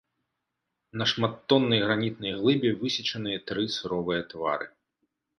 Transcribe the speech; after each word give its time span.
На 0.99 1.05
шматтоннай 1.11 1.83
гранітнай 1.85 2.33
глыбе 2.37 2.71
высечаныя 2.79 3.37
тры 3.51 3.67
суровыя 3.75 4.21
твары. 4.33 4.65